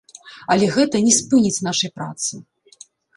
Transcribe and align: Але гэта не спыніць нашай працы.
Але 0.53 0.69
гэта 0.75 1.01
не 1.07 1.11
спыніць 1.17 1.63
нашай 1.67 1.91
працы. 1.99 2.33